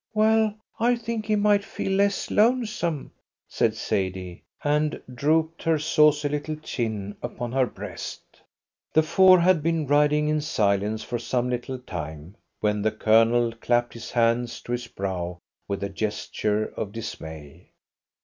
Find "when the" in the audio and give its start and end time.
12.61-12.89